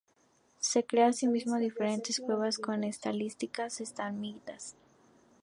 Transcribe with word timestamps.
Se 0.57 0.83
crea 0.83 1.09
así 1.09 1.27
mismo 1.27 1.57
diferentes 1.57 2.19
cuevas 2.19 2.57
con 2.57 2.83
estalactitas 2.83 3.81
y 3.81 3.83
estalagmitas. 3.83 4.75